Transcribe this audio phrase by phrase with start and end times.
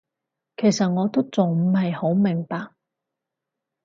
[0.57, 2.69] 其實我都仲唔係好明白